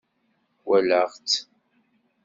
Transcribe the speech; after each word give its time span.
Wallaɣ-tt 0.67 1.31